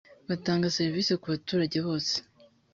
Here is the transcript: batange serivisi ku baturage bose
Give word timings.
batange 0.27 0.67
serivisi 0.77 1.13
ku 1.21 1.27
baturage 1.33 1.77
bose 1.87 2.13